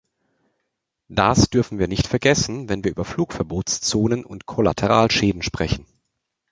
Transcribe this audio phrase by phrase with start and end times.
[1.09, 5.85] Das dürfen wir nicht vergessen, wenn wir über Flugverbotszonen und Kollateralschäden sprechen.